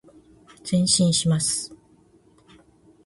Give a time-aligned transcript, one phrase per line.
[0.87, 1.75] 前進します。